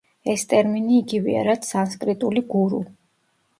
ეს 0.31 0.45
ტერმინი 0.53 0.95
იგივეა, 1.01 1.45
რაც 1.49 1.69
სანსკრიტული 1.75 2.45
„გურუ“. 2.57 2.83